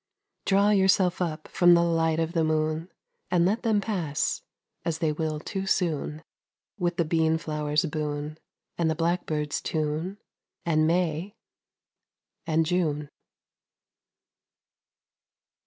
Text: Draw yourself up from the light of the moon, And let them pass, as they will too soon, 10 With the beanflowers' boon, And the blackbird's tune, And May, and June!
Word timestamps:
Draw 0.47 0.71
yourself 0.71 1.21
up 1.21 1.47
from 1.47 1.75
the 1.75 1.83
light 1.83 2.19
of 2.19 2.33
the 2.33 2.43
moon, 2.43 2.89
And 3.29 3.45
let 3.45 3.61
them 3.61 3.79
pass, 3.79 4.41
as 4.83 4.97
they 4.97 5.11
will 5.11 5.39
too 5.39 5.67
soon, 5.67 6.11
10 6.13 6.23
With 6.79 6.97
the 6.97 7.05
beanflowers' 7.05 7.85
boon, 7.85 8.39
And 8.79 8.89
the 8.89 8.95
blackbird's 8.95 9.61
tune, 9.61 10.17
And 10.65 10.87
May, 10.87 11.35
and 12.47 12.65
June! 12.65 13.09